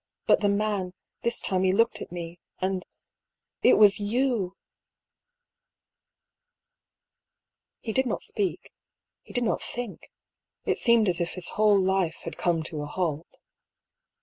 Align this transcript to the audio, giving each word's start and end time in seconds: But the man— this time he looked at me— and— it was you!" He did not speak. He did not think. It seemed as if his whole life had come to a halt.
But 0.25 0.41
the 0.41 0.49
man— 0.49 0.93
this 1.21 1.39
time 1.41 1.61
he 1.63 1.71
looked 1.71 2.01
at 2.01 2.11
me— 2.11 2.39
and— 2.59 2.87
it 3.69 3.77
was 3.77 3.99
you!" 3.99 4.57
He 7.81 7.93
did 7.93 8.07
not 8.07 8.23
speak. 8.23 8.71
He 9.21 9.31
did 9.31 9.43
not 9.43 9.61
think. 9.61 10.09
It 10.65 10.79
seemed 10.79 11.07
as 11.07 11.21
if 11.21 11.33
his 11.35 11.49
whole 11.49 11.79
life 11.79 12.21
had 12.23 12.35
come 12.35 12.63
to 12.63 12.81
a 12.81 12.87
halt. 12.87 13.37